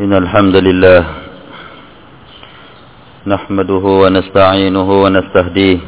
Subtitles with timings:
[0.00, 1.00] إن الحمد لله
[3.26, 5.78] نحمده ونستعينه ونستهديه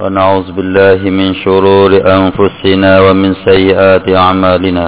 [0.00, 4.86] ونعوذ بالله من شرور أنفسنا ومن سيئات أعمالنا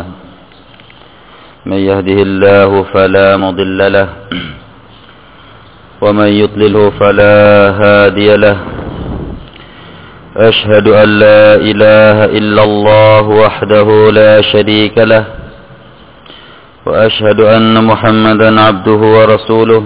[1.66, 4.08] من يهده الله فلا مضل له
[6.00, 8.56] ومن يضلله فلا هادي له.
[10.36, 15.24] أشهد أن لا إله إلا الله وحده لا شريك له.
[16.86, 19.84] وأشهد أن محمدا عبده ورسوله.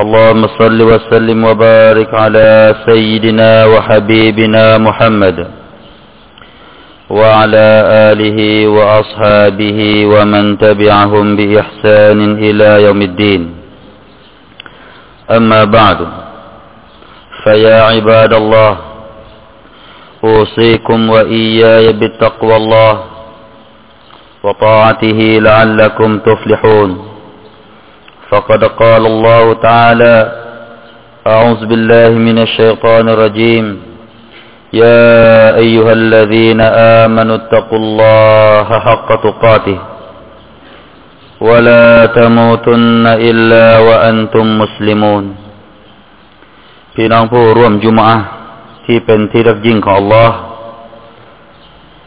[0.00, 5.46] اللهم صل وسلم وبارك على سيدنا وحبيبنا محمد.
[7.10, 7.68] وعلى
[8.12, 13.51] آله وأصحابه ومن تبعهم بإحسان إلى يوم الدين.
[15.36, 15.98] أما بعد
[17.44, 18.76] فيا عباد الله
[20.24, 23.04] أوصيكم وإياي بالتقوى الله
[24.42, 27.08] وطاعته لعلكم تفلحون.
[28.30, 30.16] فقد قال الله تعالى
[31.26, 33.66] أعوذ بالله من الشيطان الرجيم.
[34.72, 36.60] يا أيها الذين
[37.04, 39.78] آمنوا اتقوا الله حق تقاته.
[41.47, 41.85] ولا
[42.17, 45.25] تموتن إلا وأنتم مسلمون
[46.95, 48.17] พี่น้องผู้ร่วมจุมอะ
[48.85, 50.29] ที่เป็นที่รักยิ่งของ Allah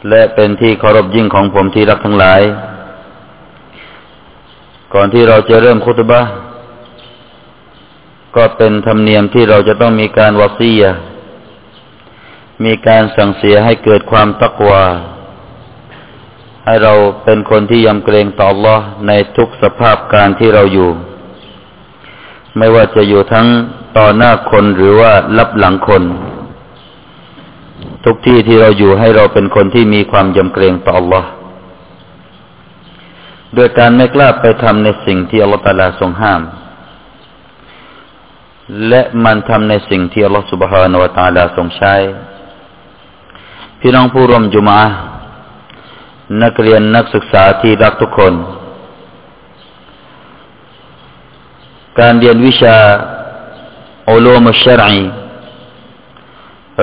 [0.09, 2.41] และเป็นที่เคารพยิ่งของผมที่รักทั้งหลาย
[4.93, 6.21] ก่อนที่เราจะเริ่มคุตบะ
[8.35, 10.81] ก็เป็นธรรมเนียมที่เราจะต้องมีการวซีย
[12.65, 14.83] มีการสั่งเสียให้เกิดความตักวา
[16.66, 16.92] ให้เรา
[17.24, 20.90] เป็นคนที่ยำเกรงต่อ Allah ในทุกสภาพการที่เราอยู่
[22.58, 23.46] ไม่ว่าจะอยู่ทั้ง
[23.98, 26.02] ต่อหน้าคนหรือว่ารับหลังคน
[28.04, 31.24] ทุกที่ที่เราอยู่ให้เราเป็นคนที่มีความยำเกรงต่อ Allah
[33.56, 36.42] ด้วยการไม่กล้าไปทำในสิ่งที่อัลลอฮฺตาลาทรงห้าม
[38.88, 41.94] และมันทำในสิ่งที่อัลลอฮฺสุบฮานาวะตาลาทรงใช้
[43.80, 44.80] พี่น้องผู้ร่วมจุมา
[46.42, 48.34] นักเรียนนักศึกษาที่รักทุกคน
[52.00, 52.76] การเรียนวิชา
[54.08, 55.02] อุลูมุชชรี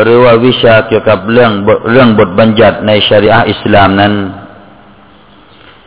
[0.02, 1.52] หรือว่าวิชาเกี่ยวกับเรื่อง
[1.92, 4.14] เรื่องบทบัญญัติในชริอะอิสลามนั้น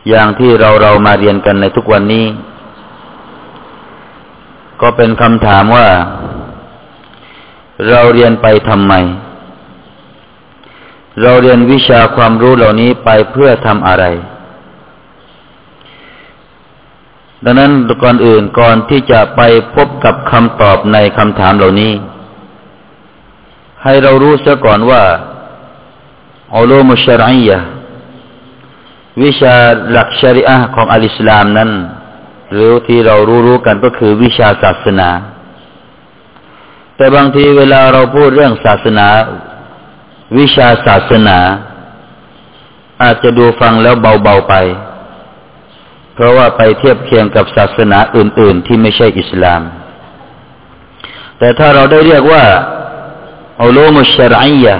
[0.09, 2.25] อย่างที่เราเรามาเรียนกันในทุกวันนี้
[4.81, 5.87] ก็เป็นคำถามว่า
[7.89, 8.93] เราเรียนไปทำไม
[11.21, 14.05] เราเรียนวิชาความรู้เหล่านี้ไปเพื่อทำอะไร
[17.43, 17.71] ดังนั้น
[18.03, 19.41] ก่อนอื่นก่อนที่จะไป
[19.75, 21.93] พบกับคำตอบในคำถามเหล่านี้
[23.83, 25.03] ให้เรารู้เสียก่อนว่า
[26.55, 27.59] อัลลอฮมุชรัยยะ
[29.23, 29.55] วิชา
[29.91, 31.69] หลักชริอะของอัลอิสลามนั้น
[32.51, 35.09] หรือที่เรารู้รู้กันก็คือวิชาศาสนา
[36.95, 39.07] แต่บางทีเวลาเราพูดเรื่องศาสนา
[40.37, 41.39] วิชาศาสนา
[43.01, 44.55] อาจจะดูฟังแล้วเบาๆไป
[46.13, 49.61] เพราะว่าไปเทียบเคียงกับศาสนาอื่น ๆ ที่ไม่ใช่อิสลาม
[51.37, 52.43] แต่ถ้าเราได้เรียกว่า
[53.61, 54.75] อุลูมุชรัยยะ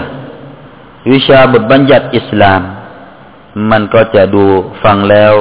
[1.11, 2.61] วิชาบทบัญญัติอิสลาม
[3.71, 4.45] มันก็จะดู
[4.83, 5.33] ฟังแล้ว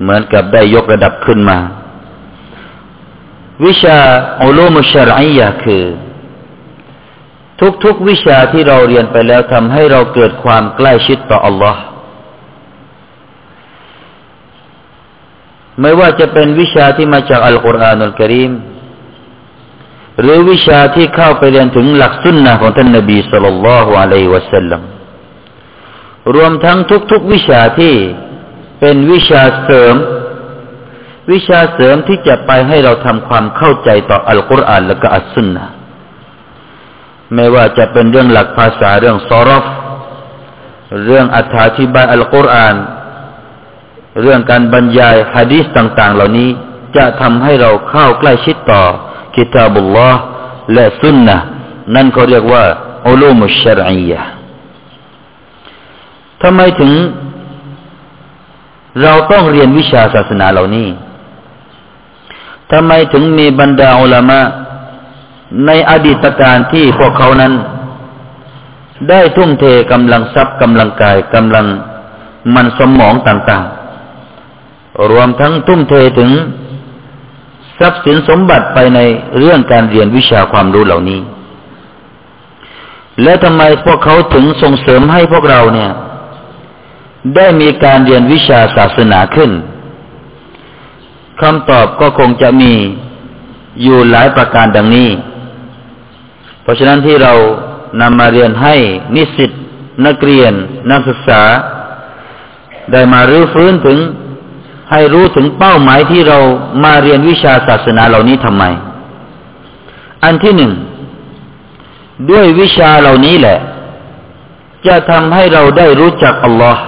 [0.00, 1.58] เหมือนกับได้ยกระดับขึ้นมา
[3.64, 3.98] วิชา
[4.42, 5.84] อุลูมุชรัยยะคือ
[7.84, 11.82] ทุกๆวิชาที่เราเรียนไปแล้วทำให้เราเกิดความใกล้ชิดต่ออัลลอฮ์
[15.80, 18.52] ไม่ว่าจะเป็นวิชาที่มาจากอัลกุรอานอัลกิริม
[20.20, 24.82] หรือวิชาที่เข้าไปเรียนถึงหลักสุนนะของท่านนบีสุลต่านละฮ์อะลัยวะสัลลัม
[26.34, 26.78] รวมทั้ง
[27.10, 27.94] ทุกๆวิชาที่
[28.80, 29.94] เป็นวิชาเสริม
[31.32, 35.64] วิชาเสริมที่จะไปให้เราทำความเข้าใจต่ออัลกุรอานและก็อัลสุนนะ
[37.34, 39.64] ไม่ว่าจะเป็นเรื่องหลักภาษาเรื่องซอรฟ
[41.04, 41.38] เรื่องอ
[41.78, 42.76] ธิบายอัลกุรอาน
[44.22, 46.48] เรื่องการบรรยายฮะดีษต่าง ๆ เหล่านี้
[46.96, 48.82] จะทำให้เราเข้าใกล้ชิดต่อ
[49.36, 50.20] กิตาบุลลอฮ์
[50.74, 51.36] และสุนนะ
[51.94, 52.64] นั่นเขาเรียกว่า
[53.08, 54.22] อุลูมุชชรียะ
[56.42, 56.92] ทำไมถึง
[59.02, 60.88] เราต้องเรียนวิชาศาสนาเหล่านี้
[62.72, 64.40] ทำไมถึงมีบรรดาอุลามะ
[65.66, 67.52] ในอดีตการที่พวกเขานั้น
[69.08, 71.66] ได้ทุ่มเทกำลังทรัพย์กำลังกายกำลัง
[72.54, 76.30] มันสมองต่างๆ รวมทั้งทุ่มเทถึง
[77.78, 79.00] ทรัพย์สินสมบัติไปใน
[79.38, 81.20] เรื่องการเรียนวิชาความรู้เหล่านี้
[83.22, 85.90] และทำไมพวกเขาถึงส่งเสริมให้พวกเราเนี่ย
[87.36, 89.50] ได้มีการเรียนวิชาศาสนาขึ้น
[91.40, 92.72] คำตอบก็คงจะมี
[93.82, 95.08] อยู่หลายประการดังนี้
[96.70, 97.32] ราะฉะนั้นที่เรา
[98.00, 98.74] นำมาเรียนให้
[99.16, 99.50] นิสิต
[100.06, 100.52] นักเรียน
[100.90, 101.42] นักศึกษา
[102.92, 103.98] ได้มารื้อฟื้นถึง
[104.90, 106.38] ให้รู้ถึงเป้าหมายที่เรา
[106.84, 108.64] มาเรียนวิชาศาสนาเหล่านี้ทำไม
[110.24, 110.72] อันที่หนึ่ง
[112.30, 113.58] ด้วยวิชาเหล่านี้แหละ
[114.86, 116.82] จะทำให้เราได้รู้จักอัลลอฮ์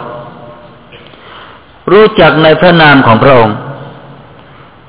[1.92, 3.56] รู้จักในพระนามของพระองค์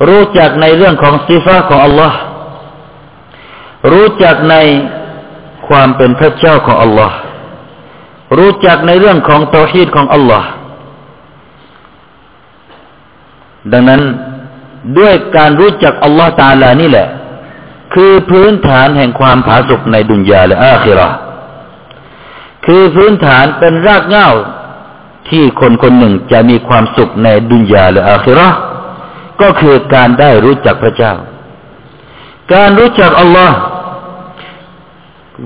[0.08, 2.18] รู้จักในเรื่องของสิฟ้าของอัลลอฮ์
[3.92, 4.56] รู้จักใน
[5.68, 7.18] ความเป็นพระเจ้าของอัลลอฮ์
[8.38, 10.50] รู้จักในเรื่องของตอฮีดของอัลลอฮ์
[13.72, 14.02] ดังนั้น
[14.98, 17.08] ด้วยการรู้จักอัลลอฮ์ตาลานี่แหละ
[17.94, 21.10] คือพื้นฐานแห่งความผาสุกในดุนยาและอาคิรอ
[22.66, 24.30] คือพื้นฐานเป็นรากเหง้า
[25.30, 28.50] ที่คนคนหนึ่งจะมีความสุขในดุนยาและอาคิรอ
[29.42, 31.14] ก็คือการได้รู้จักพระเจ้า
[32.54, 33.58] การรู้จักอัลลอฮ์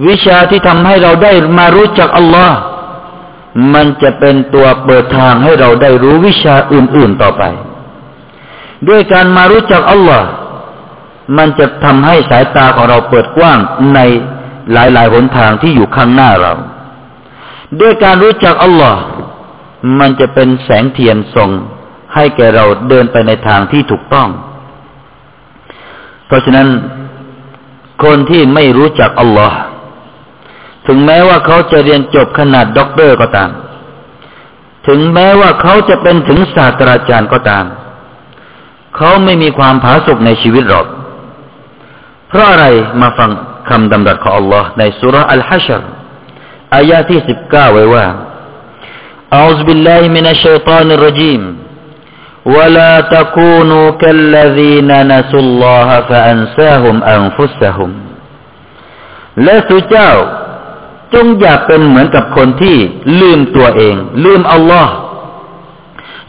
[0.08, 2.58] วิชาที่ทำให้เราได้มารู้จักอัลลอฮ์
[3.74, 7.44] มันจะเป็นตัวเปิดทางให้เราได้รู้วิชาอื่น ๆต่อไป
[8.88, 10.28] ด้วยการมารู้จักอัลลอฮ์
[11.38, 13.58] มันจะทำให้สายตาของเราเปิดกว้าง
[13.96, 14.00] ใน
[14.72, 16.54] หลายๆหนทางที่อยู่ข้างหน้าเรา
[17.80, 19.02] ด้วยการรู้จักอัลลอฮ์
[20.00, 21.50] มันจะเป็นแสงเทียนส่ง
[22.14, 24.30] ให้แก่เราเดินไปในทางที่ถูกต้อง
[26.28, 26.68] เพราะฉะนั้น
[28.04, 29.58] คนที่ไม่รู้จักอัลลอฮ์
[30.87, 33.51] ถึงแม้ว่าเขาจะเรียนจบขนาดด็อกเตอร์ก็ตาม
[34.87, 37.65] ถึงแม้ว่าเขาจะเป็นถึงศาสตราจารย์ก็ตาม
[38.97, 40.87] เขาไม่มีความผาสุกในชีวิตหรอก
[42.29, 42.67] เพราะอะไร
[43.01, 43.31] มาฟัง
[43.69, 45.83] คำดำรัสของ Allah ในสุรอัลฮัชร
[46.75, 48.07] อายาที่สิบเก้าไว้ว่า
[49.39, 51.43] أعوذ بالله من الشيطان الرجيم
[52.55, 57.91] ولا تكونوا كالذين نسوا الله فأنساهم أنفسهم
[59.43, 60.11] และสุเจ้า
[61.15, 62.77] จงอย่าเป็นเหมือนกับคนที่
[63.21, 63.95] ลืมตัวเอง
[64.25, 64.93] ลืมอัลลอฮ์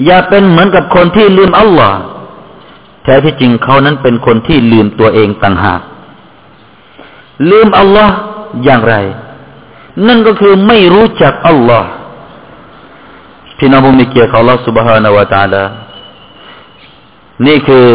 [0.05, 1.97] อย่าเป็นเหมือนกับคนที่ลืมอัลลอฮ์
[3.03, 5.81] แท้ที่จริงเขานั้นเป็นคนที่ลืมตัวเองต่างหาก
[7.49, 8.15] ลืมอัลลอฮ์
[8.63, 8.95] อย่างไร
[10.07, 11.89] นั่นก็คือไม่รู้จักอัลลอฮ์
[13.57, 15.63] พี่น้องผู้มีเกียรติของอัลลอฮ์ سبحانه และ تعالى
[17.47, 17.87] นี่คือ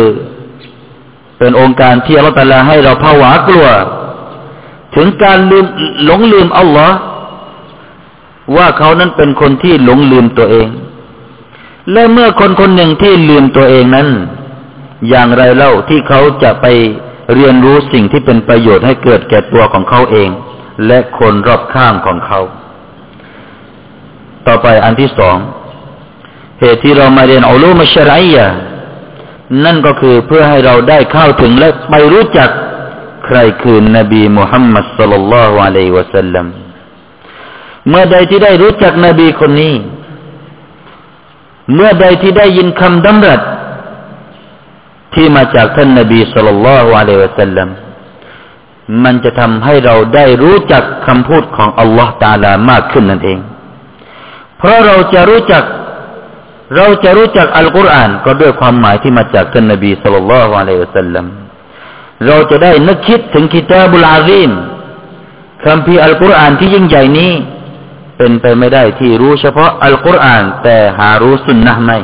[1.39, 3.67] เป็นองค์การที่อัลลอฮ์ตาลาให้เราภาวะกลัว
[4.96, 5.66] ถึงการลืม
[6.04, 6.98] หลงลืมอัลลอฮ์
[8.56, 10.68] ว่าเขานั้นเป็นคนที่หลงลืมตัวเอง
[11.92, 14.08] และเมื่อคนคนหนึ่งที่ลืมตัวเองนั้น
[15.10, 16.66] อย่างไรเล่าที่เขาจะไป
[17.34, 20.30] เรียนรู้สิ่งที่เป็นประโยชน์ให้เกิดแก่ตัวของเขาเอง
[20.88, 22.40] และคนรอบข้างของเขา
[24.48, 25.38] ต่อไปอันที่สอง
[26.60, 28.48] เหตุที่เรามาเรียนอัลลูมชรัยยะ
[29.66, 32.50] นั่นก็คือเพื่อให้เราได้เข้าถึงและไปรู้จัก
[33.26, 36.46] ใครคือนบีมุฮัมมัดสุลลัลลอฮุอะลัยวะสัลลัม
[37.90, 39.76] เมื่อใดที่ได้รู้จักนบีคนนี้
[41.74, 43.42] เมื่อใดที่ได้ยินคำดำรัส
[45.14, 47.70] ที่มาจากท่านนบีสุลต่านละฮ์อะลัยวะสัลลัม
[49.04, 53.40] มันจะทำให้เราได้รู้จักคำพูดของอัลลอฮ์ตาลามากขึ้นนั่นเอง
[54.58, 55.64] เพราะเราจะรู้จัก
[56.76, 61.26] เราจะรู้จักอัลกุรอานก็ด้วยความหมายที่มาจากท่านนบีสุลต่านละฮ์อะลัยวะสัลลัม
[62.27, 64.51] เราจะได้นึกคิดถึงกิตาบุลอาซีม
[65.65, 67.33] คำพีอัลกุรอานที่ยิ่งใหญ่นี้
[68.17, 71.99] เป็นไปไม่ได้ที่รู้เฉพาะอัลกุรอานแต่หารู้สุนนะไม่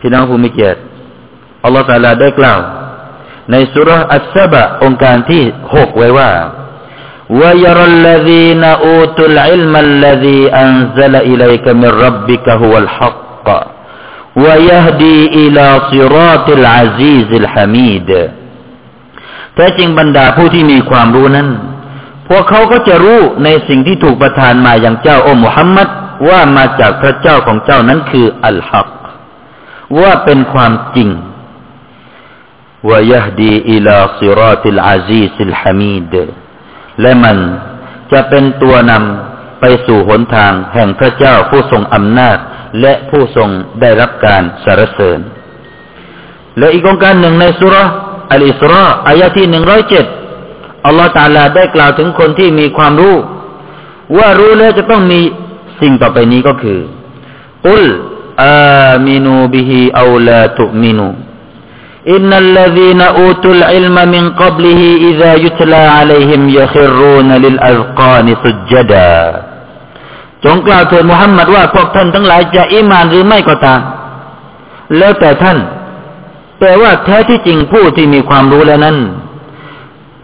[0.00, 0.80] พี่น้องผู้มีเกียรติ
[1.64, 2.60] อัลลอฮฺตาลาได้กล่าว
[3.50, 5.42] ในสุรอัสซบะองค์การที่
[5.74, 6.30] หกไว้ว่า
[7.30, 13.46] ويرى الذين أوتوا العلم الذي أنزل إليك من ربك هو الحق
[14.36, 18.30] ويهدي إلى صراط العزيز الحميد
[19.55, 21.49] แท้จริงบรรดาผู้ที่มีความรู้นั้น
[22.29, 25.87] พวกเขาก็จะรู้ในสิ่งที่ถูกประทานมาอย่างเจ้าโอมุฮัมมัด
[26.29, 28.89] ว่ามาจากพระเจ้าของเจ้านั้นคืออัลฮัก
[29.99, 31.09] ว่าเป็นความจริง
[32.89, 36.13] ว่ายฮดีอิลาซิรอติลอาซีซิลฮามีด
[37.01, 37.37] และมัน
[38.11, 42.37] จะเป็นตัวนำไปสู่หนทางแห่งพระเจ้าผู้ทรงอำนาจ
[42.81, 43.49] และผู้ทรง
[43.81, 45.19] ได้รับการสรรเสริญ
[46.57, 47.75] และอีกโองการหนึ่งในซูเราะฮ์
[48.31, 50.05] อัลอิสรออายะฮ์ที่หนึ่งร้อยเจ็ด
[50.85, 53.17] อัลลอฮฺตาลาได้กล่าวถึงคนที่มีความรู้
[54.17, 55.21] ว่ารู้แล้วจะต้องมี
[55.81, 56.79] สิ่งต่อไปนี้ก็คือ
[57.69, 66.41] قل آمنوا به أو لا تؤمنوا إن الذين أوتوا العلم من قبله إذا يتلى عليهم
[66.57, 69.21] يخرون للأذقان سجدا
[70.43, 73.81] จงกล่าวเถิดมุฮัมมัดว่าพวกท่านทั้งหลายจะอิมานหรือไม่ก็ตาม
[74.97, 75.57] แล้วแต่ท่าน
[76.63, 78.97] แปลว่าแท้ที่จริงผู้ที่มีความรู้แล้วนั้น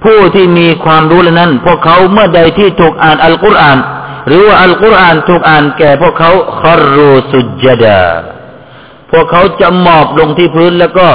[0.03, 3.77] ผู้ที่มีความรู้แล้วนั้น พวกเขาเมื่อใดที่ถูกอ่านอัลกุรอาน
[4.27, 6.31] หรือว่าอัลกุรอานถูกอ่านแก่พวกเขา
[6.61, 8.03] คารูสุจดา
[9.11, 11.07] พวกเขาจะหมอบลงที่พื้นแล้วก็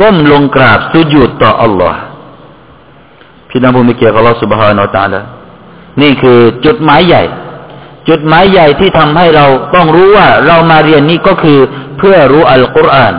[0.00, 2.00] ก้มลงกราบสุญูดต่ออัลลอฮ์
[3.48, 5.14] พี่น้องผู้มีเกียรติอัลลอฮ์สุบฮานาอตาล
[6.02, 7.22] นี่คือจุดหมายใหญ่
[8.08, 11.58] จุดหมายใหญ่ที่ทำให้เราต้องรู้ว่าเรามาเรียนนี้ก็คือ
[11.98, 13.14] เพื่อรู้อัลกุรอาน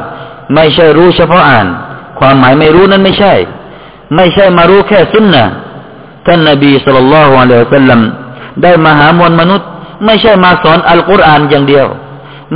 [0.56, 1.68] ไม่ใช่รู้เฉพาะอ่าน
[2.20, 3.34] ความหมายไม่รู้นั้นไม่ใช่
[4.16, 5.46] ไม่ใช่มารู้แค่สุนนะ
[6.26, 8.02] ท่านนบีสุลต่านละฮ์อะลัยฮิสัลลัม
[8.64, 9.68] ได้มาหามวลมนุษย์
[10.06, 11.88] ไม่ใช่มาสอนอัลกุรอานอย่างเดียว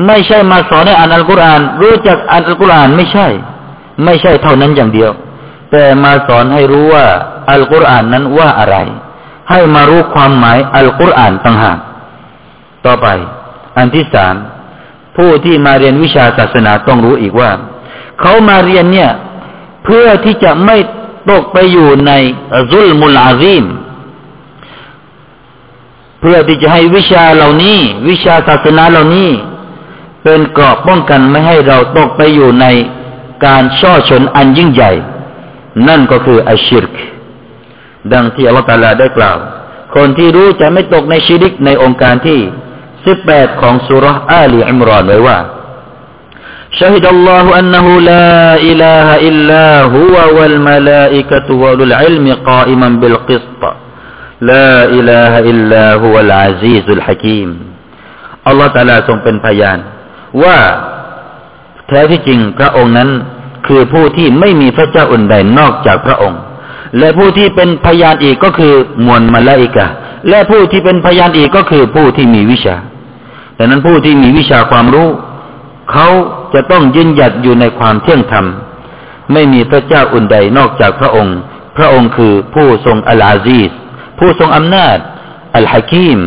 [0.08, 3.28] ไม่ใช่มาสอนให้อ่านอัลกุรอาน รู้จักอ่านอัลกุรอานไม่ใช่
[4.04, 5.12] ไม่ใช่เท่านั้นอย่างเดียว
[5.72, 7.06] แต่มาสอนให้รู้ว่า
[7.52, 8.76] อัลกุรอานนั้นว่าอะไร
[9.50, 11.78] ให้มารู้ความหมายอัลกุรอานต่างหาก
[12.86, 13.08] ต่อไป
[13.78, 14.36] อันที่สาม
[15.18, 17.50] ผู้ที่มาเรียนวิชาศาสนาต้องรู้อีกว่า
[18.20, 19.12] เขามาเรียนเนี่ย
[19.84, 20.78] เพื่อที่จะไม่
[21.30, 22.12] ตกไปอยู่ใน
[22.72, 23.66] ซุลมุลอาซีม
[26.20, 27.78] เพื่อที่จะให้วิชาเหล่านี้
[28.10, 29.30] วิชาศาสนาเหล่านี้
[30.24, 32.66] เป็นเกราะป้องกันไม่ให้เราตกไปอยู่ใน
[33.46, 34.92] การช่อชนอันยิ่งใหญ่
[35.88, 36.96] นั่นก็คืออัชชิรก
[38.14, 39.38] ดังที่อัลลอฮฺตาลาได้กล่าว
[39.96, 42.40] คนที่รู้จะไม่ตกในชีริกในองค์การที่
[43.06, 45.38] สิบแปดของสุรอาลีอิมรอนไว้ว่า
[46.81, 49.67] شهد الله أنه لا إله إلا
[49.97, 53.63] هو والملائكة وأولو العلم قائما بالقسط
[54.41, 57.51] لا إله إلا هو العزيز الحكيم
[58.47, 59.79] อัลลอฮฺตาลาทรงเป็นพยาน
[60.43, 60.59] ว่า
[61.87, 63.11] แท้ที่จริงพระองค์นั้น
[63.67, 66.41] คือผู้ที่ไม่มีพระเจ้าอื่นใดนอกจากพระองค์
[66.99, 68.75] และผู้ที่เป็นพยานอีกก็คือ
[69.07, 69.87] มวลมาลาอิกะ
[70.29, 72.77] และผู้ที่เป็นพยานอีกก็คือผู้ที่มีวิชา
[73.59, 75.09] ดังนั้นผู้ที่มีวิชาความรู้
[75.93, 76.09] เขา
[76.54, 78.46] จะต้องยืนหยัดอยู่ในความเที่ยงธรรม
[79.34, 81.38] ไม่มีพระเจ้าอื่นใดนอกจากพระองค์
[81.78, 83.70] พระองค์คือผู้ทรงอัลอาซีส
[84.20, 84.98] ผู้ทรงอำนาจ
[85.56, 86.20] อัลฮะกีม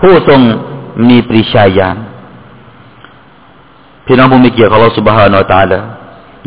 [0.00, 0.40] ผู้ทรง
[1.08, 1.96] มีปริชาญาณ
[4.06, 5.78] พี่น้องผู้มีเกียรติของเราสุบฮานอตาละ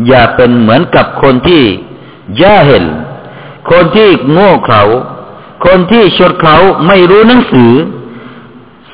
[0.08, 1.64] อย่าเป็นเหมือนกับคนที่
[2.42, 2.86] ยาเห็น
[3.72, 4.84] คนที่โง่เขลา
[5.66, 6.58] คนที่ชดเขา
[6.88, 7.72] ไม่รู้หนังสือ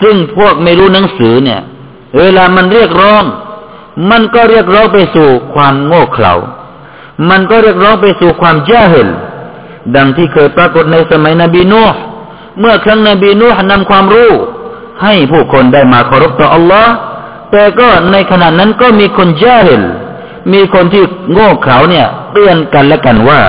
[0.02, 1.62] ซึ่งพวกไม่รู้หนังสือเนี่ย
[2.18, 3.24] เวลามันเรียกร้อง
[4.11, 6.35] มันก็เรียกร้องไปสู่ความโง่เขลา
[7.31, 9.09] มันก็เรียกร้องไปสู่ความยาเห็น
[9.97, 12.01] ดังที่เคยปรากฏในสมัยนบีนูห์
[12.59, 14.33] เมื่อครั้งนบีนูห์นำความรู้
[15.03, 16.93] ให้ผู้คนได้มาเคารพต่ออัลลอฮ์
[17.51, 19.83] แต่ก็ในขณะนั้นก็มีคนยาเห็น
[20.53, 23.41] มีคนที่โง่เขลาเนี่ยเตือนกันและกันว่า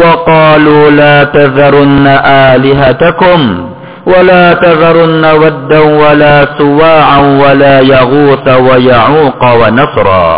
[0.00, 2.06] وقالوا لا تذرن
[2.50, 3.40] آلهتكم
[4.12, 10.28] ولا تذرن ودا ولا سواعا ولا يغوث ويعوق ونصرا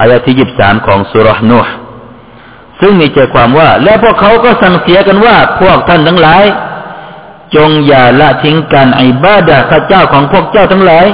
[0.00, 1.74] อายะที่ยิบสามของสุรษนุห์
[2.80, 6.44] ซึ่งมีใจความว่า และพวกเขาก็สั่งเสียกันว่า พวกท่านทั้งหลาย
[7.54, 11.06] จงอย่าละทิ้งการอิบาดะพระเจ้าของพวกเจ้าทั้งหลาย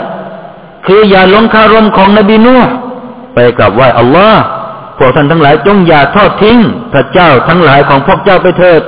[0.87, 2.73] คืออย่าลงคารมของนบีนูห์
[3.35, 4.43] ไปกับไหวอัลลอฮ์
[4.99, 6.59] พวกท่านทั้งหลายจงอย่าทอดทิ้ง
[6.93, 8.83] พระเจ้าทั้งหลายของพวกเจ้าไปเถิด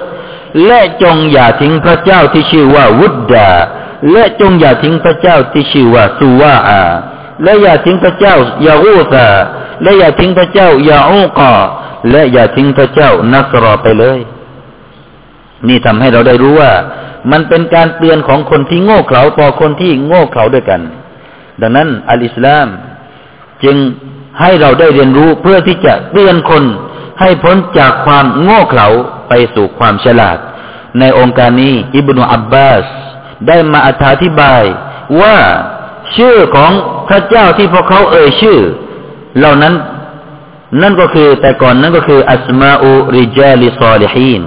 [0.66, 3.50] และจงอย่าทิ้งพระเจ้าที่ชื่อว่าวุดดา
[4.12, 6.84] และจงอย่าทิ้งพระเจ้าที่ชื่อว่าสุวาอา
[7.44, 9.28] และอย่าทิ้งพระเจ้ายาอูซา
[9.84, 11.54] และอย่าทิ้งพระเจ้ายาอูกา
[12.12, 14.20] และอย่าทิ้งพระเจ้านัสรอไปเลย
[15.68, 16.72] นี่ทำให้เราได้รู้ว่า
[17.32, 20.82] มันเป็นการเตือนของคนที่โง่เขลาต่อคนที่โง่เขลาด้วยกัน
[21.62, 22.68] ดังนั้นอัลอิสลาม
[23.64, 23.78] จึง
[24.40, 26.64] ให้เราได้เรียนรู้เพื่อที่จะเตือนคน
[27.20, 28.88] ให้พ้นจากความโง่เขลา
[29.29, 30.39] ไปสู่ความฉลาด
[30.99, 32.85] ในองค์การนี้ อิบนุอับบาส
[33.47, 33.89] ได้มาอ
[34.23, 34.63] ธิบาย
[35.21, 35.37] ว่า
[36.17, 36.73] ชื่อของ
[37.09, 38.59] พระเจ้าที่พวกเขาเอ่ยชื่อ
[39.39, 39.75] เหล่านั้น
[40.83, 44.43] นั่นก็คือแต่ก่อนนั่นก็คืออัสมาอุริจาลิซอลิฮีน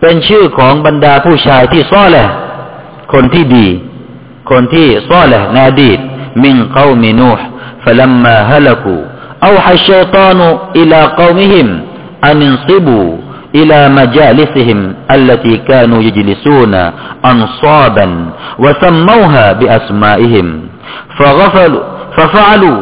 [0.00, 2.28] เป็นชื่อของบรรดาผู้ชายที่ซ้อแหละ
[3.12, 3.66] คนที่ดี
[4.50, 5.98] คนที่ซ้อแหละในอดีต
[6.36, 7.50] من قوم نوح
[7.86, 9.02] فلما هلكوا
[9.44, 11.80] أوحى الشيطان إلى قومهم
[12.24, 13.17] أن انصبوا
[13.54, 16.74] إلى مجالسهم التي كانوا يجلسون
[17.24, 18.26] أنصابا
[18.58, 20.60] وسموها بأسمائهم
[21.18, 21.82] فغفلوا
[22.16, 22.80] ففعلوا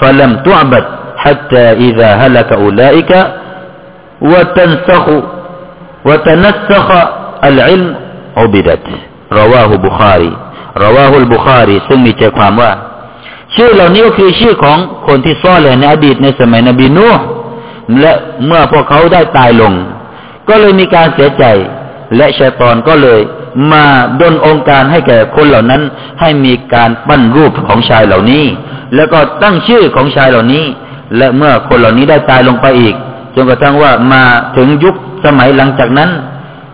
[0.00, 0.84] فلم تعبد
[1.16, 3.12] حتى إذا هلك أولئك
[4.20, 5.06] وتنسخ
[6.04, 6.88] وتنسخ
[7.44, 7.94] العلم
[8.36, 8.80] عبدت
[9.32, 10.36] رواه بخاري
[10.82, 12.70] รอวาฮุลบุคารีซึ่งมีใจความว่า
[13.54, 17.24] ชื่อเหล่านี้ก็คือชื่อของคนที่ซ่อนเลยในอดีตในสมัยนบีนูห์
[18.00, 18.12] และ
[18.46, 19.72] เมื่อพวกเขาได้ตายลง
[20.49, 21.43] ก็เลยมีการเสียใจ
[22.17, 23.19] และชัยตอนก็เลย
[23.71, 23.85] มา
[24.21, 25.81] ดนองค์การให้แก่คนเหล่านั้น
[26.19, 28.45] ให้มีการปั้นรูปของชายเหล่านี้
[28.95, 30.63] แล้วก็ตั้งชื่อของชายเหล่านี้
[31.17, 32.95] และเมื่อคนเหล่านี้ได้ตายลงไปอีก
[33.35, 34.23] จนกระทั่งว่ามา
[34.57, 34.95] ถึงยุค
[35.25, 36.09] สมัยหลังจากนั้น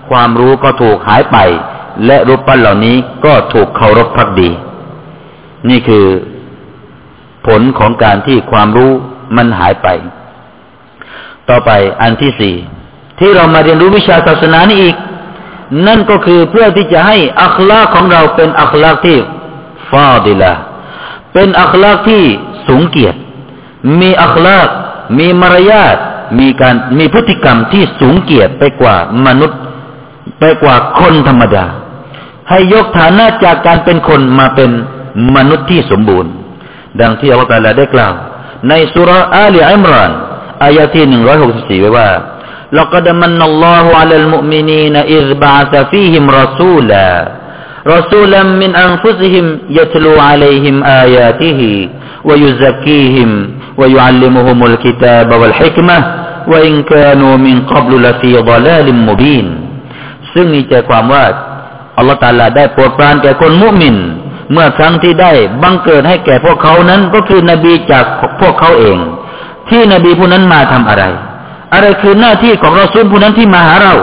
[0.10, 1.38] ความรู้ก็ถูกหายไป
[2.06, 2.96] และรูปปั้นเหล่านี้
[3.26, 4.50] ก็ถูกเคารพพักดี
[5.70, 6.06] นี่คือ
[7.48, 8.92] ผลของการที่ความรู้
[9.38, 9.88] มันหายไป
[11.50, 11.72] ต่อไป
[12.02, 12.56] อันที่สี่
[13.20, 14.96] ที่เรามาเรียนรู้วิชาศาสนานี้อีก
[15.88, 19.18] นั่นก็คือเพื่อที่จะให้อัคลาของเราเป็นอัคลาที่
[19.90, 20.54] ฟาดิละ
[21.34, 22.24] เป็นอัคลาที่
[22.68, 23.20] สูงเกียรติ
[24.00, 24.58] มีอัคลา
[25.18, 25.96] มีมารยาท
[26.40, 28.96] มีการมีพฤติกรรมที่สูงเกียรติไปกว่า
[29.26, 29.60] มนุษย์
[30.40, 31.66] ไปกว่าคนธรรมดา
[32.50, 34.70] ให้ยกฐานะจากการเป็นคนมาเป็น
[35.36, 36.32] มนุษย์ที่สมบูรณ์
[37.02, 38.14] ดังที่อัลลอฮฺได้กล่าว
[38.70, 40.12] ในสุราอาลีอิมราน
[40.64, 42.08] อายะที่หนึ่งร้อยหกสิบสี่ไว้ว่า
[42.73, 47.09] لقد من الله على المؤمنين إذ بعث فيهم رسولا
[47.87, 51.61] رسولا من أنفسهم يتلو عليهم آياته
[52.25, 53.31] ويزكيهم
[53.81, 55.99] ويعلمهم الكتاب والحكمة
[56.53, 59.47] وإن كانوا من قبل لفي ضلال مبين
[60.35, 61.25] ซึ่งมีใจความว่า
[61.99, 63.97] อัลลอฮฺตาลาได้โปรดปรานแก่คนมุมิน
[64.53, 65.33] เมื่อครั้งที่ได้
[65.63, 68.05] บังเกิดให้แก่พวกเขานั้นก็คือนบีจาก
[68.41, 68.99] พวกเขาเอง
[69.69, 71.05] ที่นบีผู้นั้นมาทำอะไร
[71.74, 73.96] อะไรคือหน้าที่ของเราซุนผู้นั้นที่มาหาเรา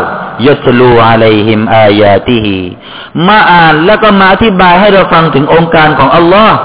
[0.46, 2.58] ยัสลูอะลัยฮิมอายาติฮี
[3.26, 6.56] มาอ่านแล้วก็มาอธิบายให้เราฟังถึงองค์การของอัลลอฮ์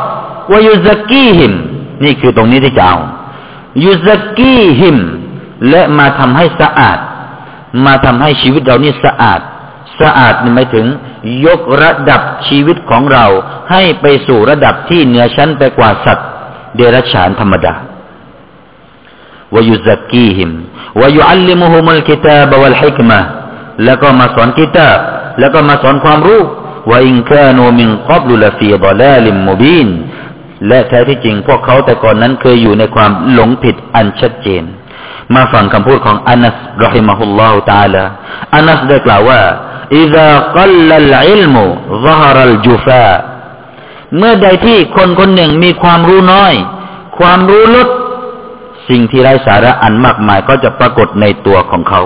[0.51, 1.53] วายุซักกีหิม
[2.05, 2.97] นี่คือตรงนี้ที่จะเอา
[3.85, 4.97] ยุสกีหิม
[5.69, 6.99] และมาทำให้สะอาด
[7.85, 9.41] มาทำให้ชีวิตเรานี่สะอาด
[10.01, 10.85] สะอาดนี่หมายถึง
[11.45, 13.25] ยกระดับชีวิตของเรา
[13.71, 16.27] ให้ไปสู่ระดับที่เหนือชั้นไปกว่าสัตว์
[16.75, 17.73] เดรัจฉานธรรมดา
[19.54, 20.50] วายุสกีหิม
[21.00, 23.20] วายุอัลลิมุฮุมุลกิตาบวัลฮิกมะ
[23.84, 24.98] แล้วก็มาสอนกิตาบ
[25.38, 26.42] แล้วก็มาสอนความรู้
[26.90, 29.88] ว่าอินคานูมินกับลุลฟีดลาลิมมุบิน
[30.68, 34.64] และแท้ที่จริงพวกเขาแต่ก่อนนั้นเคยอยู่ในความหลงผิดอันชัดเจน
[35.34, 38.04] มาฟังคำพูดของอานัสรหิมะฮุลลอฮุตาลา
[38.54, 39.40] อานัสได้กล่าวว่า
[40.02, 41.54] إذا قل العلم
[42.06, 43.14] ظهر الجفاء
[44.16, 46.54] เมื่อใดที่คนคนหนึ่งมีความรู้น้อย
[47.18, 47.88] ความรู้ลด
[48.89, 52.01] สิ่งที่ไร้สาระอันมากมายก็จะปรากฏในตัวของเขา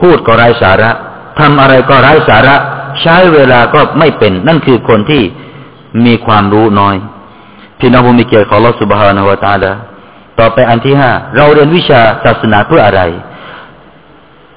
[0.00, 0.90] พูดก็ไร้สาระ
[1.38, 2.56] ทำอะไรก็ไร้สาระ
[3.00, 5.22] ใช้เวลาก็ไม่เป็น นั่นคือคนที่
[6.06, 6.96] มีความรู้น้อย
[7.78, 9.72] พี่น้องผู้มีเกียรติของลอสุบฮานะฮวตาลา
[10.38, 13.02] ต่อไปอันที่ห้าเราเรียนวิชาศาสนาเพื่ออะไร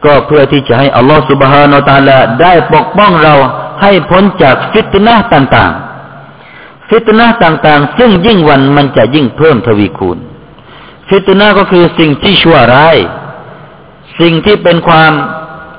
[0.06, 3.34] ก็เพื่อที่จะให้อัลลอฮฺสุบฮานาตาลาได้ปกป้องเรา
[3.82, 10.18] ให้พ้นจากฟิตนะต่างๆ ฟิตนะต่างๆ ซึ่งยิ่งวันมันจะยิ่งเพิ่มทวีคูณ
[11.10, 12.98] ฟิตนะก็คือสิ่งที่ชั่วร้าย
[14.20, 15.12] สิ่งที่เป็นความ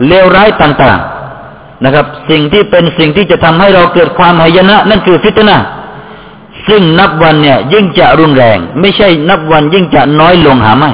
[0.06, 5.58] เลวร้ายต่างๆนะครับ สิ่งที่เป็นสิ่งที่จะทำให้เราเกิดความหายนะ นั่นคือฟิตนะ
[6.68, 10.90] ซึ่งนับวันเนี่ยยิ่งจะรุนแรง ไม่ใช่นับวันยิ่งจะน้อยลงหาไม่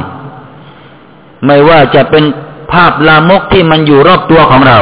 [1.46, 2.24] ไม่ว่าจะเป็น
[2.72, 4.78] ภาพลามกที่มันอยู่รอบตัวของเรา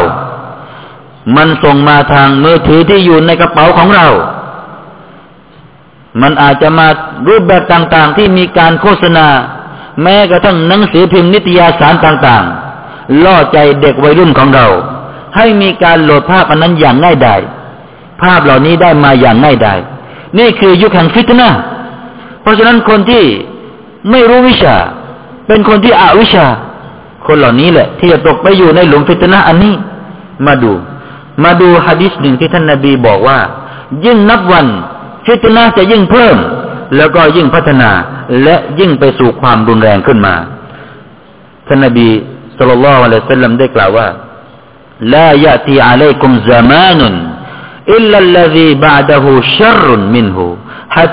[1.36, 4.08] มันส่งมาทางมือถือที่อยู่ในกระเป๋าของเรา
[6.20, 6.87] มันอาจจะมา
[7.29, 9.27] รูปแบบต่างๆ ที่มีการโฆษณา
[10.03, 14.66] แม้กระทั่งหนังสือพิมพ์นิตยสารต่างๆ ล่อใจเด็กวัยรุ่นของเรา
[15.37, 17.40] ให้มีการโหลดภาพอันนั้นอย่างง่ายดาย
[18.22, 19.79] ภาพเหล่านี้ได้มาอย่างง่ายดาย
[20.38, 21.51] นี่คือยุคแห่งฟิตนะ
[22.42, 23.25] เพราะฉะนั้นคนที่
[24.11, 24.77] ไม่รู้วิชา
[25.46, 26.46] เป็นคนที่อาวิชา
[27.27, 29.75] คนเหล่านี้แหละ ที่จะตกไปอยู่ในหลุมฟิตนะอันนี้
[30.46, 30.72] มาดู
[31.44, 33.38] มาดูฮะดิษหนึ่งที่ท่านนาบีบอกว่า
[34.05, 34.66] ยิ่งนับวัน
[35.26, 36.37] ฟิตนาจะยิ่งเพิ่ม
[36.96, 37.90] แล้วก็ยิ่งพัฒนา
[38.42, 40.35] และยิ่งไปสู่ความรุนแรงขึ้นมา
[41.66, 42.08] ท่านนบี
[42.56, 44.08] สุลต่านละสัลลัมได้กล่าวว่า
[45.14, 47.14] ลายะตีอะลัยกุมซามานุน
[47.94, 50.46] อิลลัลลซีบะดะฮูชัรมินฮู
[50.96, 51.06] ฮั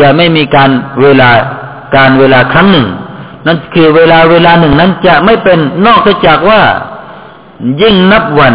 [0.00, 0.70] จะไม่มีการ
[1.02, 1.30] เวลา
[1.96, 2.86] การเวลาครั้งหนึ่ง
[3.46, 6.62] นั่นคือเวลาเวลาหนึ่งนั้นจะไม่เป็นนอกจากว่า
[7.82, 8.54] ยิ่งนับวัน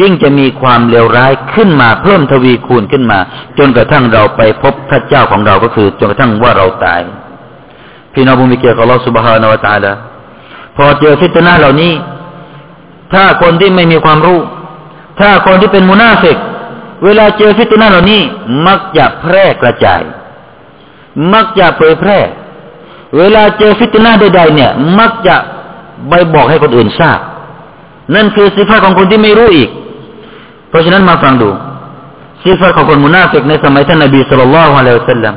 [0.00, 3.18] ยิ่งจะมีความเลวร้ายขึ้นมาเพิ่มทวีคูณขึ้นมา
[3.58, 7.00] จนกระทั่งเราไปพบพระเจ้าของเราก็คือจนกระทั่งว่าเราตาย
[8.14, 9.92] พี่น้องผู้มีเกียรติของเรา سبحانه وتعالى
[10.76, 11.92] พอเจอฟิตนาเหล่านี้
[13.12, 14.38] ถ้าคนที่ไม่มีความรู้
[15.20, 16.36] ถ้าคนที่เป็นมุนาฟิก
[17.04, 18.20] เวลาเจอฟิตนาเหล่านี้
[18.66, 20.02] มักจะแพร่กระจาย
[21.32, 22.18] มักจะเผยแพร่
[23.18, 25.36] เวลาเจอฟิตนาใดๆเนี่ย มักจะ
[26.08, 27.18] ไปบอกให้คนอื่นทราบ
[28.14, 29.70] นั่นคือซีฟาของคนที่ไม่รู้อีก
[30.69, 31.49] เพราะฉะนั้นมาฟังดู
[32.41, 35.35] ซีฟัตของคนมุนาฟิกในสมัยท่านนบีสุลต่านละฮ์อะลัยฮิสัลลัม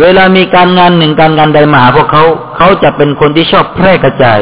[0.00, 2.24] เวลามีการงานหนึ่งการงานใดมาหาพวกเขา
[2.56, 4.40] เขาจะเป็นคนที่ชอบแพร่กระจาย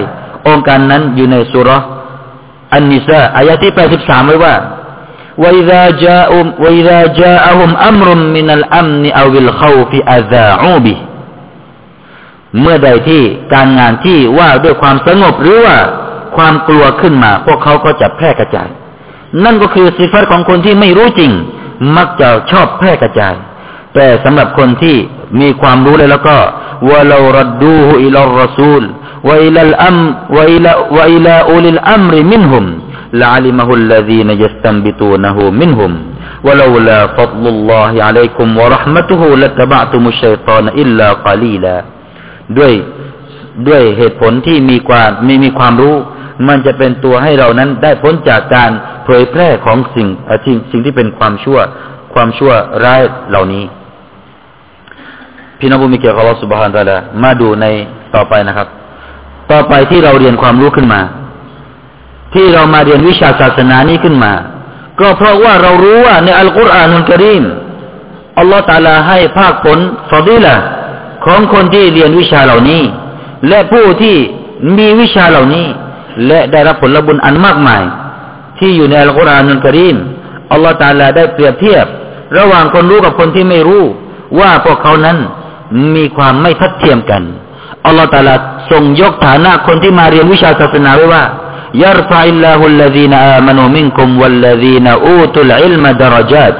[0.48, 1.70] องค์การนั้นอยู่ในสุร
[2.72, 4.54] อันนิสาอายะที่83ไว้ว่า
[5.42, 10.98] وإذا جاءهم وإذا جاءهم أمر من الأمن أو الخوف أذاعوا به
[12.60, 13.22] เมื่อใดที่
[13.54, 15.76] การงานที่ว่าด้วยความสงบหรือว่า
[16.36, 18.68] ความกลัวขึ้นมา พวกเขาก็จะแพร่กระจาย
[19.44, 21.32] นั่นก็คือสิฟัตของคนที่ไม่รู้จริง
[21.96, 23.34] มักจะชอบแพร่กระจาย
[23.94, 24.96] แต่สำหรับคนที่
[25.40, 26.36] มีความรู้เลยแล้วก็
[26.90, 28.82] วะลารัดดูฮุอิลลรสูล
[29.28, 29.96] วะอิลลอัม
[30.36, 32.66] วะอิลวะอิลอุลิลอัมริมินฮุม
[33.22, 35.92] لعلمه الذين يستنبطونه منهم
[36.46, 41.76] ولولا فضل الله عليكم ورحمته لاتبعتم الشيطان إلا قليلا
[42.58, 42.72] ด้วย
[43.68, 45.96] ด้วยเหตุผลที่มีความมีมีความรู้
[46.47, 48.71] มันจะเป็นตัวให้เรานั้นได้พ้นจากการ
[49.05, 50.07] เผยแพร่ของสิ่ง
[50.45, 51.59] สิ่งสิ่งที่เป็นความชั่ว
[52.13, 52.51] ความชั่ว
[52.83, 53.63] ร้ายเหล่านี้
[55.59, 57.65] พี่น้องผู้มีเกียรติของเรับสุบฮานตะละมาดูใน
[58.15, 58.67] ต่อไปนะครับ
[59.51, 61.01] ต่อไปที่เราเรียนความรู้ขึ้นมา
[62.33, 64.33] ที่เรามาเรียนวิชาศาสนานี้ขึ้นมา
[64.99, 67.43] ก็เพราะว่าเรารู้ว่าในอัลกุรอานอุลกรีม
[68.39, 69.79] อัลลอฮฺตาลาให้ภาคผล
[70.11, 70.55] ฟอดีละ
[71.25, 72.83] ของคนที่เรียนวิชาเหล่านี้
[73.49, 74.17] และผู้ที่
[74.77, 75.67] มีวิชาเหล่านี้
[76.27, 77.83] และได้รับผลบุญอันมากมาย
[78.59, 79.97] ที่อยู่ในอัลกุรอานอัลกรีม
[80.51, 81.85] อัลลอฮฺตาลาได้เปรียบเทียบ
[82.37, 83.83] ระหว่างคนรู้กับคนที่ไม่รู้
[84.39, 85.17] ว่าพวกเขานั้น
[85.95, 87.23] มีความไม่ทัดเทียมกัน
[87.85, 88.35] อัลลอฮฺตาลา
[88.71, 91.23] ทรงยกฐานะคนที่มาเรียนวิชาศาสนาไว้ว่า
[91.81, 96.55] يرفع الله الذين آمنوا منكم والذين أوتوا العلم درجات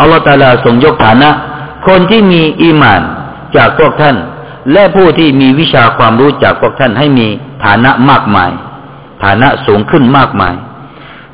[0.00, 1.30] อัลลอฮฺตาลาทรงยกฐานะ
[1.86, 3.02] คนที่มีอีมาน
[3.56, 4.16] จากพวกท่าน
[4.72, 7.26] และผู้ที่มีวิชาความรู้จากพวกท่านให้มี
[7.64, 8.50] ฐานะมากมาย
[9.24, 10.54] ฐานะสูงขึ้นมากมาย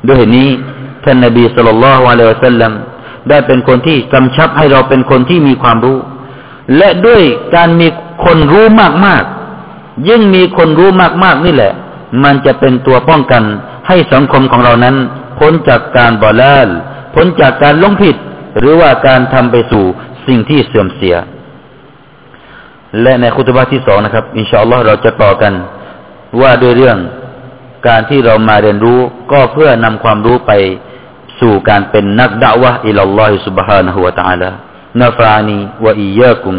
[0.07, 0.49] ด้วยเหตุนี้
[1.03, 2.73] ท่านนบีสุลต่านละฮ์วะลัยฮุสัลลัม
[3.29, 5.97] ได้เป็นคนที่กำชับให้เราเป็นคนที่มีความรู้
[6.77, 7.21] และด้วย
[7.55, 7.87] การมี
[8.25, 8.65] คนรู้
[9.05, 10.89] มากๆ ยิ่งมีคนรู้
[11.23, 11.73] มากๆนี่แหละ
[12.23, 13.43] มันจะเป็นตัวป้องกัน
[13.87, 14.95] ให้สังคมของเรานั้น
[15.39, 16.35] พ้นจากการบอล
[16.67, 16.69] ล
[17.15, 18.15] พ้นจากการลงผิด
[18.59, 19.83] หรือว่าการทำไปสู่
[20.27, 21.15] สิ่งที่เสื่อมเสีย
[23.01, 25.53] และในคุตบะที่สองนะครับ อินชาอัลลอฮ์เราจะต่อกัน
[26.41, 26.97] ว่าด้วยเรื่อง
[27.86, 29.00] การที่เรามาเรียนรู้
[29.32, 30.52] ก็เพื่อนำความรู้ไป
[31.40, 34.50] สู่การเป็นนักด่าวะอิลลอฮิ سبحانه และ تعالى
[35.00, 36.56] นฟานีวะอียาคุม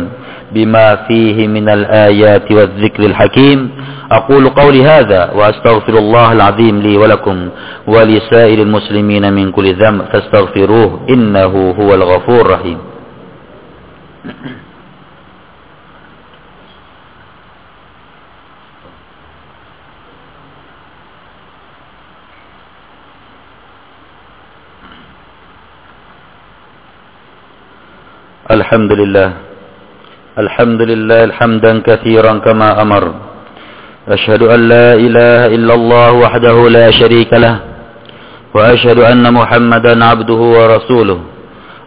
[0.55, 3.71] بما فيه من الآيات والذكر الحكيم
[4.11, 7.49] أقول قولي هذا وأستغفر الله العظيم لي ولكم
[7.87, 12.77] ولسائر المسلمين من كل ذنب فاستغفروه إنه هو الغفور الرحيم
[28.44, 29.32] الحمد لله.
[30.38, 33.14] الحمد لله حمدا كثيرا كما أمر.
[34.08, 37.56] أشهد أن لا إله إلا الله وحده لا شريك له.
[38.54, 41.20] وأشهد أن محمدا عبده ورسوله.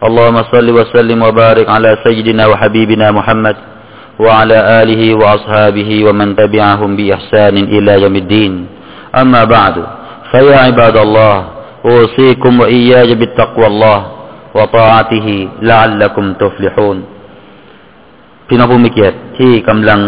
[0.03, 3.55] اللهم صل وسلم وبارك على سيدنا وحبيبنا محمد
[4.19, 8.53] وعلى آله وأصحابه ومن تبعهم بإحسان إلى يوم الدين.
[9.13, 9.75] أما بعد
[10.33, 11.35] فيا عباد الله
[11.85, 14.16] أوصيكم وإياي بالتقوى الله.
[14.56, 15.28] وطاعته
[15.70, 16.96] لعلكم تفلحون
[18.46, 20.00] พี่น้องผู้มีเกียรติที่กำลัง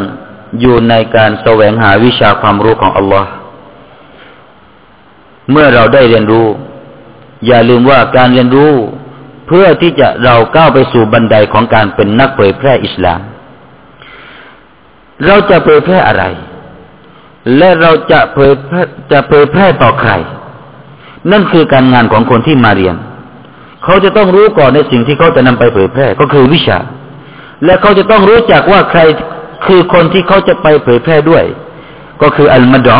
[0.61, 3.31] อยู่ในการแสวงหาวิชาความรู้ของอัลลอฮ์
[5.51, 6.47] เมื่อเราได้เรียนรู้
[7.47, 8.73] อย่าลืมว่าการเรียนรู้
[9.47, 13.21] เพื่อที่จะเราก้าวไปสู่บันไดของการเป็นนักเผยแพร่อิสลาม
[15.27, 16.25] เราจะเผยแพร่อะไร
[17.57, 18.53] และเราจะเผย
[19.13, 20.13] จะเผยแพร่ต่อใคร
[21.31, 22.97] นั่นคือการงานของคนที่มาเรียน
[23.84, 26.80] เขาจะต้องรู้ก่อนในสิ่งที่เขาจะนำไปเผยแพร่ ก็คือวิชา
[27.66, 29.00] และเขาจะต้องรู้จักว่าใคร
[29.66, 31.44] คือคนที่เขาจะไปเผยแพร่ด้วย
[32.22, 33.00] ก็คืออัลมาดู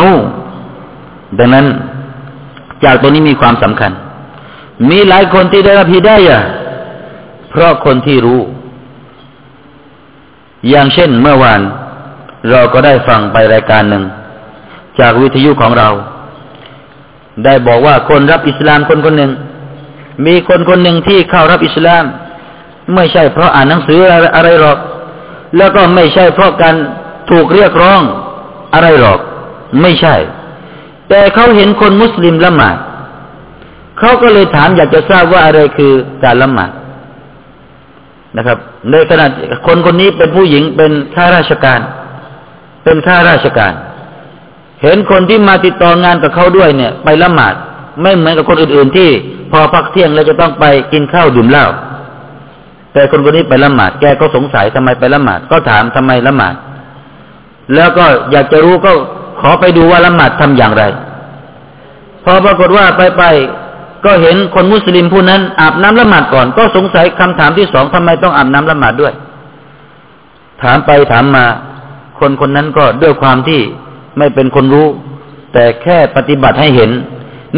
[1.38, 1.66] ดังนั้น
[2.84, 3.92] จากตัวนี้มีความสำคัญ
[4.90, 6.40] มีหลายคนที่ได้รับฮิดายะ
[7.50, 8.42] เพราะคนที่รู้
[10.70, 11.62] อย่างเช่นเมื่อวาน
[12.52, 14.04] เราก็ได้ฟังไปรายการหนึ่ง
[15.00, 15.90] จากวิทยุของเรา
[17.46, 19.32] ได้บอกว่าคนรับอิสลามคนคนหนึ่ง
[20.26, 22.06] มีคนคนหนึ่งที่เข้ารับอิสลาม
[22.96, 24.00] ไม่ใช่เพราะอ่านหนังสือ
[24.36, 24.78] อะไรหรอก
[25.58, 26.76] แล้วก็ไม่ใช่เพราะการ
[27.30, 28.02] ถูกเรียกร้อง
[28.74, 29.20] อะไรหรอก
[29.82, 30.16] ไม่ใช่
[31.10, 32.78] แต่เขาเห็นคนมุสลิมละหมาด
[34.00, 36.72] เขาก็เลยถามอยากจะทราบว่าอะไรคือการละหมาด
[38.38, 38.58] นะครับ
[38.92, 39.26] ในขณะ
[39.68, 41.80] คนคนนี้เป็นผู้หญิงเป็นข้าราชการ
[42.84, 43.74] เป็นข้าราชการ
[44.82, 47.56] เห็นคนที่มาติดต่องานกับเขาด้วยเนี่ย ไปละหมาด
[48.02, 49.10] ไม่เหมือนกับคนอื่นๆ ที่
[49.52, 51.66] พอพักเที่ยงแล้วจะต้องไปกินข้าวดื่มเหล้า
[52.94, 56.56] แต่คนคนนี้ไปละหมาดแกก็สงสัยทำไมไปละหมาดก็ถามทำไมละหมาด
[57.76, 58.92] แล้วก็อยากจะรู้ก็
[59.42, 60.84] ขอไปดูว่าละหมาดทำอย่างไร
[62.26, 63.24] พอปรากฏว่าไปไป
[64.06, 69.14] ก็เห็นคนมุสลิมผู้นั้นอาบน้ำละหมาดก่อน ก็สงสัยคำถามที่สองทำไมต้องอาบน้ำละหมาดด้วย
[70.64, 71.46] ถามไปถามมา
[72.20, 73.62] คนคนนั้นก็ด้วยความที่
[74.18, 74.88] ไม่เป็นคนรู้
[75.54, 76.92] แต่แค่ปฏิบัติให้เห็น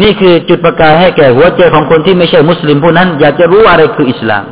[0.00, 4.44] นี่คือจุดประกายให้แก่หัวใจของคนที่ไม่ใช่มุสลิมผู้นั้น อยากจะรู้อะไรคืออิสลาม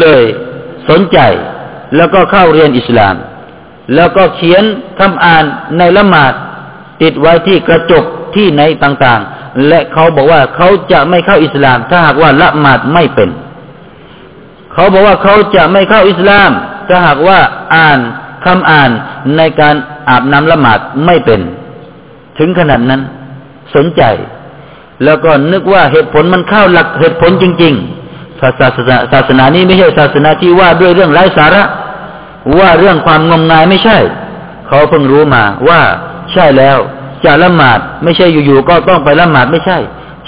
[0.00, 0.22] เลย
[0.88, 1.18] สนใจ
[1.96, 3.14] แล้วก็เข้าเรียนอิสลาม
[3.94, 4.64] แล้วก็เขียน
[4.98, 5.44] คำอ่าน
[5.78, 6.32] ในละหมาด
[7.02, 8.04] ติดไว้ที่กระจก
[8.36, 13.30] ที่ไหนต่างๆ และเขาบอกว่าเขาจะไม่เข้าอิสลาม ถ้าหากว่าละหมาดไม่เป็น
[14.72, 16.50] เขาบอกว่าเขาจะไม่เข้าอิสลาม
[16.88, 17.38] ถ้าหากว่า
[17.74, 17.98] อ่าน
[18.44, 18.90] คำอ่าน
[19.36, 19.74] ในการ
[20.08, 21.40] อาบน้ำละหมาดไม่เป็น
[22.38, 23.02] ถึงขนาดนั้น
[23.74, 24.02] สนใจ
[25.04, 31.62] แล้วก็นึกว่าเหตุผลมันเข้าหลักเหตุผลจริงๆศาสนาศาสนานี้ไม่ใช่ศาสนาที่ว่าด้วยเรื่องไร้สาระ
[32.58, 33.98] ว่าเรื่องความงมงายไม่ใช่
[34.66, 35.80] เขาเพิ่งรู้มาว่า
[36.32, 36.78] ใช่แล้ว
[37.24, 39.78] จะละหมาดไม่ใช่อยู่ๆก็ต้องไปละหมาดไม่ใช่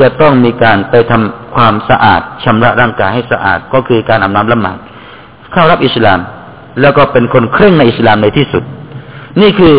[0.01, 4.79] จะต้องมีการไปทำความสะอาดชำระร่างกายให้สะอาดก็คือการอาบน้ำละหมาด
[5.53, 6.21] เข้ารับอิสลาม
[6.81, 8.63] แล้วก็เป็นคนเคร่งในอิสลามในที่สุด
[9.41, 9.77] นี่คือ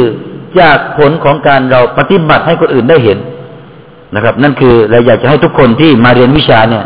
[0.60, 3.18] จากผลของการเราปฏิบัติให้คนอื่นได้เห็น
[4.16, 6.86] นะครับ นั่นคือเราอยากจะให้ทุกคนที่มาเรียนวิชาเนี่ย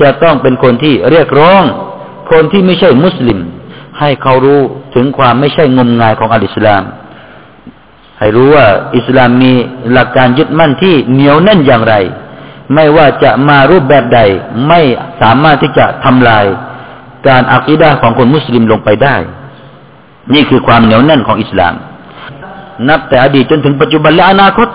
[0.00, 1.62] จะต้องเป็นคนที่เรียกร้อง
[2.32, 3.38] คนที่ไม่ใช่มุสลิม
[3.98, 4.60] ให้เขารู้
[4.94, 6.82] ถึงความไม่ใช่งมงายของอัลอิสลาม
[8.18, 8.66] ให้รู้ว่า
[8.96, 9.52] อิสลามมี
[9.92, 11.94] หลักการยึดมั่นที่เหนียวแน่นอย่างไร
[12.74, 14.20] ไม่ว่าจะมารูปแบบใด
[14.68, 14.80] ไม่
[15.20, 16.44] สามารถที่จะทำลาย
[17.28, 19.16] การอักีดาของคนมุสลิมลงไปได้
[20.34, 21.74] นี่คือความเหนียวแน่นของอิสลาม
[22.88, 24.68] นับแต่อดีตจนถึงปัจจุบันและอนาคต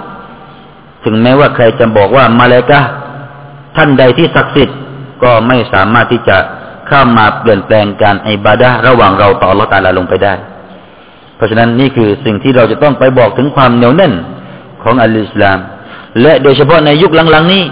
[1.03, 2.81] ถึงแม้ว่าใครจะบอกว่ามาเลกา
[3.75, 4.77] ท่านใดที่ศักดิ์สิทธิ์
[5.23, 6.37] ก็ไม่สามารถที่จะ
[6.87, 10.33] เข้ามาเปลี่ยนแปลงการอิบาดะระหว่างเราต่อละตาลาลงไปได้
[11.35, 14.13] เพราะฉะนั้นนี่คือสิ่งที่เราจะต้องไปบอกถึงความเหนียวแน่น
[14.83, 15.59] ของอัลอิสลาม
[16.21, 17.63] และโดยเฉพาะในยุคหลังๆนี้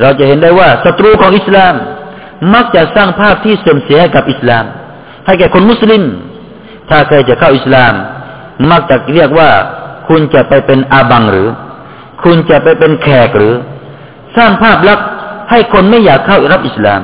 [0.00, 1.74] เราจะเห็นได้ว่าศัตรูของอิสลาม
[2.54, 4.64] มักจะสร้างภาพที่เสื่อมเสียกับอิสลาม
[5.26, 6.02] ให้แก่คนมุสลิม
[6.90, 7.92] ถ้าเคยจะเข้าอิสลาม
[8.70, 9.48] มักจะเรียกว่า
[10.08, 11.48] คุณจะไปเป็นอาบังหรือ
[12.24, 13.54] คุณจะไปเป็นแขกหรือ
[14.36, 15.06] สร้างภาพลักษณ์
[15.50, 17.02] ให้คนไม่อยากเข้ารับอิสลาม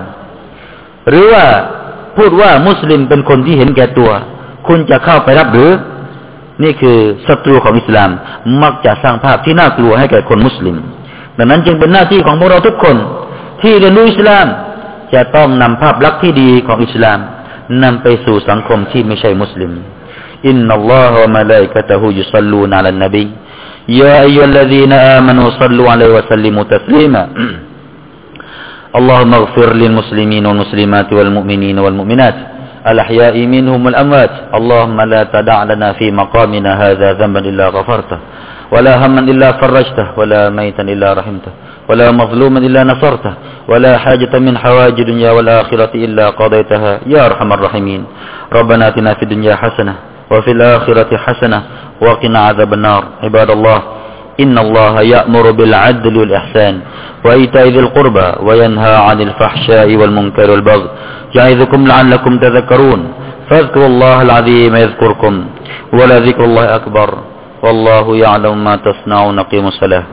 [1.09, 1.45] หรือว่า
[2.17, 4.11] พูดว่ามุสลิมเป็นคนที่เห็นแก่ตัว
[4.69, 5.71] คุณจะเข้าไปรับหรือ
[6.63, 8.11] นี่คือศัตรูของอิสลาม
[8.63, 10.77] มักจะสร้างภาพที่น่ากลัวให้แก่คนมุสลิม
[11.39, 12.97] ดังนั้นจึงเป็นหน้าที่ของพวกเราทุกคน
[13.63, 14.47] ที่เรียนรู้อิสลาม
[15.15, 17.19] จะต้องนำภาพลักษณ์ที่ดีของอิสลาม
[17.83, 19.73] นำไปสู่สังคมที่ไม่ใช่มุสลิม
[20.49, 23.25] إن الله وملائكته يصلون على النبي
[23.89, 27.23] يا أيها الذين آمنوا صلوا عليه وسلموا تسليما.
[28.97, 32.37] اللهم اغفر للمسلمين والمسلمات والمؤمنين والمؤمنات.
[32.87, 34.55] الأحياء منهم والأموات.
[34.55, 38.19] اللهم لا تدع لنا في مقامنا هذا ذنبا إلا غفرته
[38.73, 41.53] ولا هما إلا فرجته ولا ميتا إلا رحمته
[41.89, 43.35] ولا مظلوما إلا نصرته
[43.69, 47.01] ولا حاجة من حوائج الدنيا والآخرة إلا قضيتها.
[47.07, 48.05] يا أرحم الراحمين.
[48.53, 49.95] ربنا آتنا في الدنيا حسنة
[50.31, 51.63] وفي الآخرة حسنة
[52.03, 53.03] وقنا عذاب النار.
[53.23, 53.83] عباد الله
[54.41, 56.75] إن الله يأمر بالعدل والإحسان
[57.25, 60.89] وإيتاء ذي القربى وينهى عن الفحشاء والمنكر والبغي
[61.35, 63.01] يعظكم لعلكم تذكرون.
[63.51, 65.35] فاذكروا الله العظيم يذكركم
[65.93, 67.09] ولذكر الله أكبر.
[67.63, 70.05] والله يعلم ما تصنعون قيموا الصلاة.